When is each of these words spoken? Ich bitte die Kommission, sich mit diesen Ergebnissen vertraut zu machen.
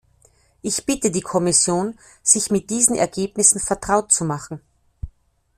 Ich 0.63 0.83
bitte 0.87 1.11
die 1.11 1.21
Kommission, 1.21 1.93
sich 2.23 2.49
mit 2.49 2.71
diesen 2.71 2.95
Ergebnissen 2.95 3.59
vertraut 3.61 4.11
zu 4.11 4.25
machen. 4.25 4.59